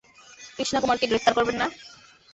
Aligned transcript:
কৃষ্ণা 0.57 0.79
কুমারকে 0.81 1.05
গ্রেফতার 1.07 1.33
করবেন 1.37 1.55
না! 1.55 1.67